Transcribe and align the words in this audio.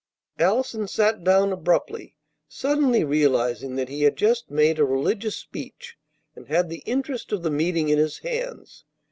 Allison 0.39 0.87
sat 0.87 1.23
down 1.23 1.51
abruptly, 1.51 2.15
suddenly 2.49 3.03
realizing 3.03 3.75
that 3.75 3.87
he 3.87 4.01
had 4.01 4.15
just 4.15 4.49
made 4.49 4.79
a 4.79 4.83
religious 4.83 5.35
speech 5.37 5.95
and 6.35 6.47
had 6.47 6.69
the 6.69 6.81
interest 6.87 7.31
of 7.31 7.43
the 7.43 7.51
meeting 7.51 7.87
in 7.89 7.99
his 7.99 8.17
hands. 8.17 8.83